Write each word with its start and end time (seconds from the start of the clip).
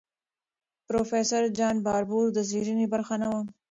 پروفیسور 0.87 1.43
جان 1.57 1.75
باربور 1.85 2.25
د 2.33 2.39
څېړنې 2.49 2.85
برخه 2.93 3.15
نه 3.21 3.27
وه. 3.31 3.41